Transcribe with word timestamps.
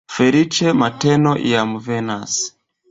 Feliĉe 0.13 0.73
mateno 0.79 1.37
jam 1.53 1.79
venas! 1.91 2.45